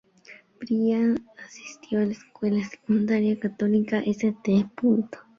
[0.59, 4.67] Bryan asistió a la Escuela Secundaria Católica St.